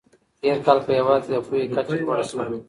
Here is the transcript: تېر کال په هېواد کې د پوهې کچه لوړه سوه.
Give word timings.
تېر 0.41 0.57
کال 0.65 0.79
په 0.85 0.91
هېواد 0.97 1.21
کې 1.25 1.31
د 1.33 1.37
پوهې 1.45 1.65
کچه 1.75 1.95
لوړه 2.05 2.23
سوه. 2.29 2.43